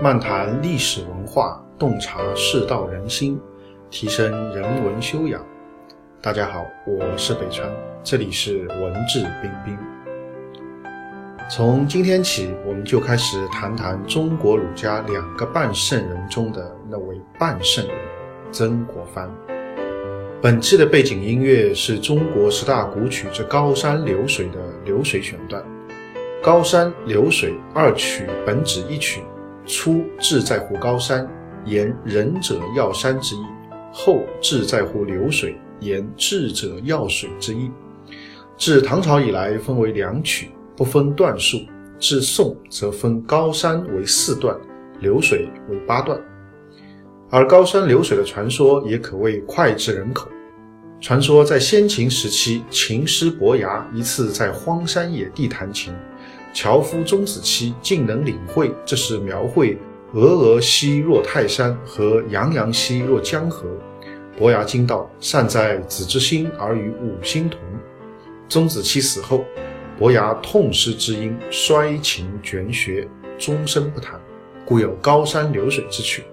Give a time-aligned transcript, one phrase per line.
[0.00, 3.36] 漫谈历史文化，洞察世道人心，
[3.90, 5.44] 提升人文修养。
[6.22, 7.68] 大家好，我是北川，
[8.04, 9.76] 这里是文质彬彬。
[11.50, 17.96] 从今天起，我们就开始谈谈中国儒家两个半圣人中的那位半圣人——
[18.52, 19.28] 曾国藩。
[20.40, 25.60] 本期的背景音乐是中国十大古曲之《高山流水》的流水选段。
[26.40, 29.24] 高山流水二曲本指一曲。
[29.68, 31.28] 初志在乎高山，
[31.66, 33.40] 言仁者要山之意；
[33.92, 37.70] 后志在乎流水，言智者要水之意。
[38.56, 41.58] 自唐朝以来，分为两曲，不分段数；
[41.98, 44.56] 至宋则分高山为四段，
[45.00, 46.18] 流水为八段。
[47.30, 50.30] 而高山流水的传说也可谓脍炙人口。
[50.98, 55.92] 传说在先秦时期，琴师伯牙一次在荒山野地弹琴。
[56.60, 59.78] 樵夫钟子期竟能领会，这是描绘
[60.12, 63.68] “峨峨兮若泰山”和“洋洋兮若江河”。
[64.36, 67.60] 伯牙惊道：“善哉，子之心而与吾心同。”
[68.50, 69.44] 钟子期死后，
[69.96, 73.06] 伯牙痛失知音，衰琴绝学，
[73.38, 74.20] 终身不弹，
[74.66, 76.24] 故有高山流水之曲。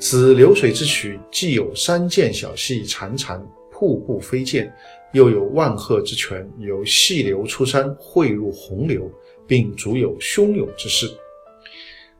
[0.00, 4.74] 此流水之曲，既有山涧小溪潺潺，瀑布飞溅，
[5.12, 9.08] 又有万壑之泉由细流出山，汇入洪流。
[9.46, 11.10] 并足有汹涌之势，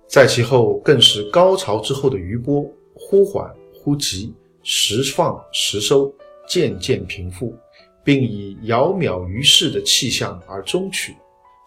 [0.06, 6.12] 在其后更是高潮之后的余波，忽缓忽急，时放时收，
[6.46, 7.56] 渐渐平复，
[8.02, 11.14] 并以窈窕于世的气象而终曲，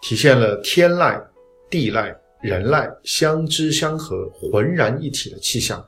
[0.02, 1.24] 体现了天籁、
[1.70, 5.84] 地籁、人籁相知相合、浑然一体的气象，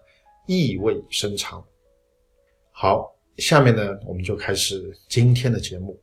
[0.48, 1.64] 意味深长。
[2.72, 6.00] 好，下面呢，我们就开始今天的节目。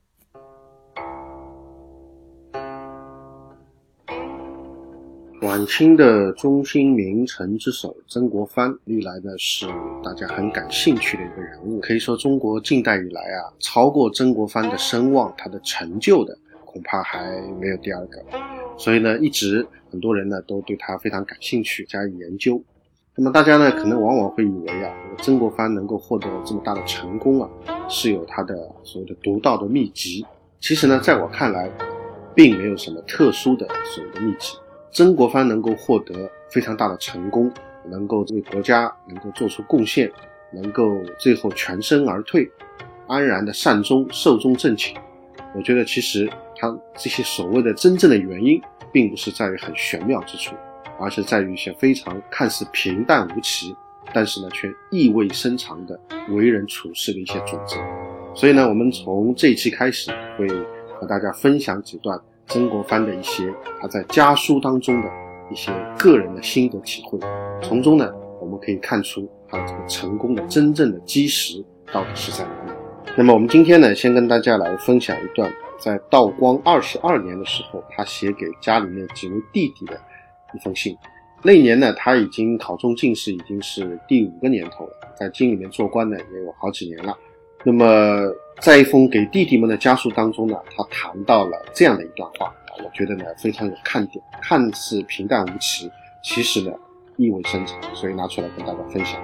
[5.57, 9.67] 晚清的中兴名臣之首曾国藩，历来呢是
[10.05, 11.81] 大家很感兴趣的一个人物。
[11.81, 18.23] 可以说，中国近代以来啊，超过曾国藩的声望、他的成就的，恐怕还没有第二个。
[18.77, 22.63] 所以呢，一直很多人呢都对他非常感兴趣，加以研究。
[23.15, 27.49] 那么大家呢，可能往往会以为啊，曾国藩能够获得这么大的成功啊，
[27.89, 28.55] 是有他的
[28.85, 30.23] 所谓的独到的秘籍。
[30.61, 31.71] 其实呢，在我看来，
[32.35, 34.55] 并没有什么特殊的所谓的秘籍。
[34.97, 37.53] 曾国藩能够获得非常大的成功，
[37.85, 40.11] 能够为国家能够做出贡献，
[40.51, 42.51] 能够最后全身而退，
[43.07, 44.97] 安然的善终，寿终正寝。
[45.55, 48.59] 我觉得其实他这些所谓的真正的原因，
[48.91, 50.57] 并不是在于很玄妙之处，
[50.99, 53.77] 而是在于一些非常看似平淡无奇，
[54.15, 57.77] 但是呢却意味深长的为人处事的一些准则。
[58.35, 60.49] 所以呢，我们从这一期开始会
[60.99, 62.19] 和大家分享几段。
[62.49, 65.09] 曾国藩的一些他在家书当中的
[65.51, 67.19] 一些个人的心得体会，
[67.63, 72.73] 从中呢，我们可以看出他这个成功的真正的基石到底是在哪里。
[73.17, 79.99] 那么我们今天呢，先跟大家来分享一段在道光二十二年的时候，他写给家里面几位弟弟的
[80.55, 80.97] 一封信。
[81.43, 87.17] 那一年呢，他已经考中进士，已经是第五个年头了，在京里面做官呢，也有好几年了。
[87.69, 95.91] 那么，在一封给弟弟们的家书当中呢，他谈到了这样的一段话啊，我觉得呢非常有看点，看似平淡无奇，
[96.23, 96.71] 其实呢
[97.17, 99.21] 意味深长，所以拿出来跟大家分享。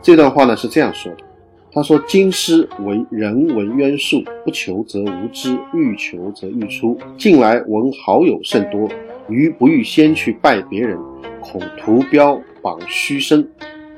[0.00, 1.24] 这段话呢是这样说的：
[1.72, 6.96] 他说，经师为人文渊术，不求则无知，欲求则欲出。
[7.18, 8.88] 近来闻好友甚多，
[9.28, 10.96] 余不欲先去拜别人，
[11.40, 13.44] 恐图标榜虚声，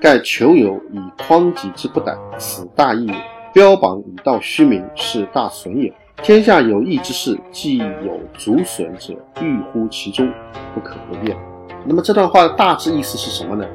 [0.00, 3.14] 盖求友以匡己之不逮，此大义也。
[3.52, 5.92] 标榜以道虚名，是大损也。
[6.22, 10.30] 天下有益之事，既有足损者，欲乎其中，
[10.74, 11.36] 不可不变。
[11.84, 13.66] 那么这段话的大致意思是什么呢？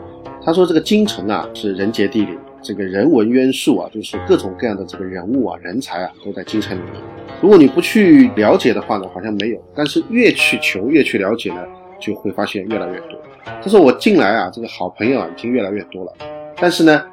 [0.44, 6.94] 他说这个京城啊是人杰地灵，这个人文渊术啊，就是各种各样的这个人物啊、人才啊都在京城里面。
[7.42, 11.62] 如果你不去了解的话呢，好像没有；但是越去求、越去了解呢，
[12.00, 13.20] 就会发现越来越多。
[13.46, 16.14] 他说我近来啊，这个好朋友啊已经越来越多了，
[16.56, 17.04] 但是呢。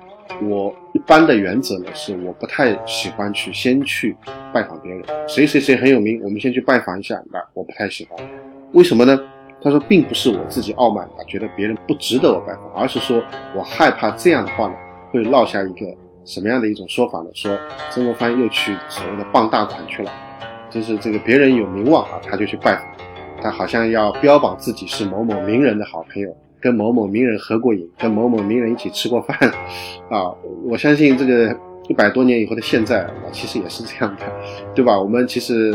[0.43, 4.17] 我一般的原则呢，是我不太喜欢去先去
[4.53, 5.03] 拜访别人。
[5.29, 8.19] 谁谁谁很有名，我们先去拜访一下，那我不太喜欢。
[8.73, 9.19] 为什么呢？
[9.63, 13.23] 他说，并不是我自己傲慢啊，觉得别人不值得我拜访，而是说
[13.57, 14.75] 我害怕这样的话呢，
[15.11, 15.87] 会落下一个
[16.25, 17.31] 什么样的一种说法呢？
[17.33, 17.57] 说
[17.91, 20.13] 曾国藩又去所谓的傍大款去了，
[20.69, 22.85] 就是这个别人有名望啊，他就去拜访，
[23.41, 26.37] 他好像要标榜自己是某某名人的好朋友。
[26.65, 29.37] 跟某某名人合过影，跟某某名人一起吃过饭，
[30.09, 30.33] 啊，
[30.65, 31.55] 我相信这个
[31.91, 34.23] 一百多年以后的现在，啊其实也是这样的，
[34.75, 34.99] 对吧？
[34.99, 35.75] 我们其实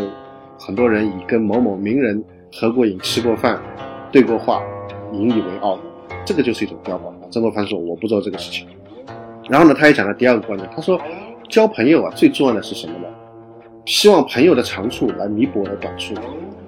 [0.57, 3.62] 很多人以跟某某名人合过影、吃过饭、
[4.12, 4.63] 对过话，
[5.13, 5.77] 引以为傲。
[6.25, 7.13] 这个就是一种标榜。
[7.30, 8.68] 曾国藩说我不做这个事情。
[9.47, 11.00] 然后呢，他也讲了第二个观点，他说
[11.47, 13.06] 交朋友啊，最重要的是什么呢？
[13.86, 16.15] 希望朋友的长处来弥补我的短处，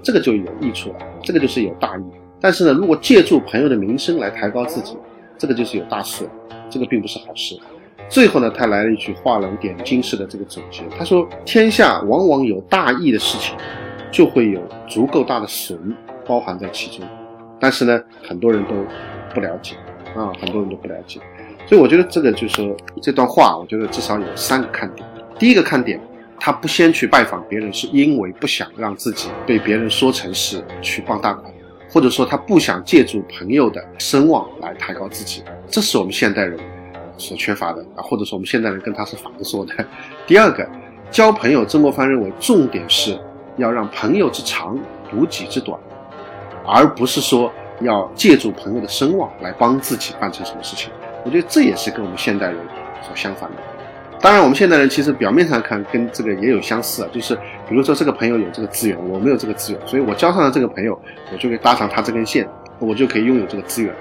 [0.03, 2.03] 这个就有益处了，这个就是有大义。
[2.41, 4.97] 但是呢，如果借助朋友的名声来抬高自己，
[5.37, 6.27] 这个就是有大事，
[6.69, 7.55] 这个并不是好事。
[8.09, 13.55] 最后呢，他来了一句画龙点睛式的这个总结，他说：天下往往有大义的事情，
[14.11, 14.59] 就会有
[14.89, 15.95] 足够大的损
[16.25, 17.07] 包含在其中。
[17.59, 18.73] 但是呢，很多人都
[19.33, 19.75] 不了解
[20.15, 21.19] 啊，很多人都不了解。
[21.67, 25.07] 所以我觉得这个就是说这段话，我觉得至少有三个看点。
[25.37, 26.01] 第一个看点。
[26.43, 31.53] 他不先去拜访别人，是因为不想让自己被别人说成是去傍大款，
[31.91, 36.57] 或者说他不想借助朋友的声望来抬高自己，这是我们现代人
[37.17, 39.73] 所缺乏的啊，或者说我们现代人跟他是反着说的。
[40.25, 40.65] 第二个，
[41.11, 43.19] 交朋友，曾国藩认为重点是
[43.57, 44.79] 要让朋友之长
[45.09, 45.77] 补己之短，
[46.65, 47.51] 而不是说
[47.81, 50.89] 要借助朋友的声望来帮自己办成什么事情。
[51.25, 52.57] 我觉得这也是跟我们现代人
[53.01, 53.57] 所相反的。
[54.21, 57.35] 当然，我们现代人其实表面上看跟这个也有相似啊，就是
[57.67, 60.97] 比如说这个朋友有这个资源，我没有这个资源，所以我交上了这个朋友，
[61.33, 62.47] 我就可以搭上他这根线，
[62.77, 63.91] 我就可以拥有这个资源，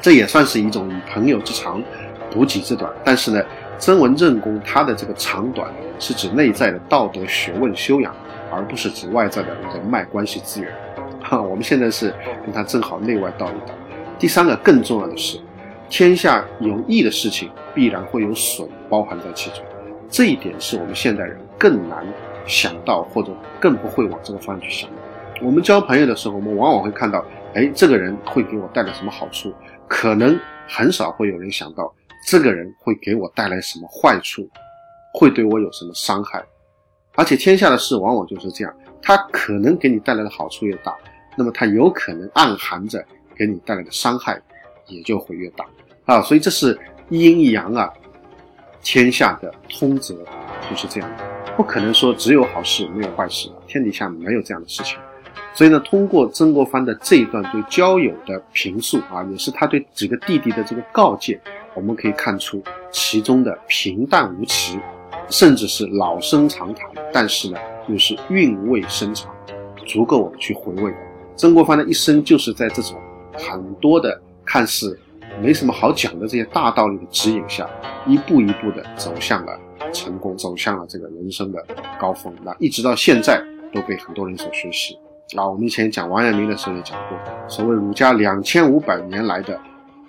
[0.00, 1.82] 这也算是一种以朋友之长
[2.30, 2.88] 补己之短。
[3.02, 3.42] 但是呢，
[3.76, 8.14] 曾文正公他的这个长短是指内在的道德学问修养，
[8.52, 10.72] 而不是指外在的人脉关系资源。
[11.20, 12.14] 哈，我们现在是
[12.44, 13.74] 跟他正好内外道一道。
[14.16, 15.40] 第三个更重要的是。
[15.88, 19.62] 天下有益的事情，必然会有损包含在其中，
[20.08, 22.04] 这一点是我们现代人更难
[22.46, 24.90] 想到，或者更不会往这个方向去想。
[25.40, 29.52] 我们交朋友的时候，我们往往会看到，哎，这个人会给我带来什么好处，
[29.86, 31.94] 可能很少会有人想到，
[32.26, 34.48] 这个人会给我带来什么坏处，
[35.12, 36.42] 会对我有什么伤害。
[37.14, 40.92] 而且天下的事往往就是这样，它可能给你带来的好处越大，
[41.36, 43.04] 那么它有可能暗含着
[43.36, 44.40] 给你带来的伤害。
[44.86, 45.66] 也就会越大
[46.04, 46.78] 啊，所以这是
[47.08, 47.90] 阴阳啊，
[48.82, 50.14] 天下的通则
[50.68, 51.24] 就是这样的，
[51.56, 54.98] 不可能说只有好事没有坏事，天底下没有这样的事情。
[55.54, 61.40] 所以呢，通过曾国藩的这一段对交友的评述啊，也是他对几个弟弟的这个告诫，
[61.74, 64.78] 我们可以看出其中的平淡无奇，
[65.30, 67.58] 甚至是老生常谈，但是呢，
[67.88, 69.32] 又是韵味深长，
[69.86, 70.92] 足够我们去回味。
[71.36, 73.00] 曾国藩的一生就是在这种
[73.32, 74.20] 很多的。
[74.44, 74.98] 看似
[75.40, 77.68] 没什么好讲的这些大道理的指引下，
[78.06, 79.58] 一步一步的走向了
[79.92, 81.64] 成功，走向了这个人生的
[81.98, 82.32] 高峰。
[82.44, 83.42] 那一直到现在
[83.72, 84.96] 都被很多人所学习。
[85.36, 87.18] 啊，我们以前讲王阳明的时候也讲过，
[87.48, 89.58] 所谓儒家两千五百年来的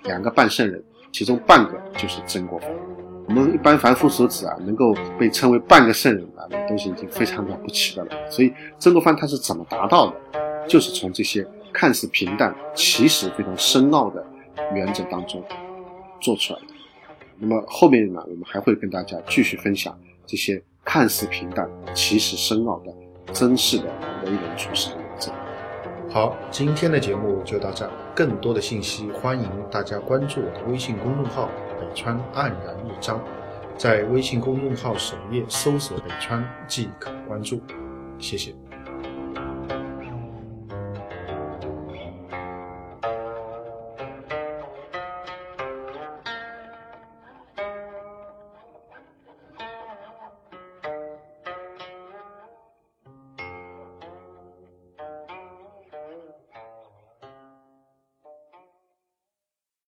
[0.04, 0.80] 两个半圣人，
[1.10, 2.70] 其中半个就是曾国藩。
[3.26, 8.10] 我们一般凡夫俗子啊，能够被称为半个圣人啊，都是已经非常了不起的了。
[8.30, 10.14] 所以曾国藩他是怎么达到的？
[10.68, 11.44] 就是从这些。
[11.78, 14.26] 看似平淡，其实非常深奥的
[14.74, 15.44] 原则当中
[16.22, 16.66] 做出来的。
[17.36, 19.94] 那么后面呢，我们还会跟大家继续分享
[20.24, 22.90] 这些看似平淡，其实深奥的
[23.30, 23.84] 真实的
[24.24, 25.30] 为人处事的原则。
[26.08, 33.22] 好，今天的节目就到这，更多的信息欢迎大家关注我的微信公众号“北川黯然一章”，
[33.76, 37.60] 在微信公众号首页搜索“北川”即可关注。
[38.18, 38.54] 谢谢。